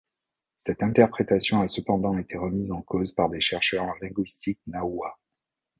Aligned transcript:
Cette 0.57 0.81
interprétation 0.81 1.61
a 1.61 1.67
cependant 1.67 2.17
été 2.17 2.35
remise 2.35 2.71
en 2.71 2.81
cause 2.81 3.11
par 3.11 3.29
des 3.29 3.39
chercheurs 3.39 3.83
en 3.83 3.93
linguistique 4.01 4.59
nahua. 4.65 5.19